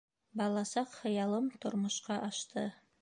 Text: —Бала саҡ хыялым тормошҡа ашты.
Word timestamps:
—Бала 0.39 0.63
саҡ 0.69 0.95
хыялым 1.01 1.51
тормошҡа 1.67 2.19
ашты. 2.31 2.65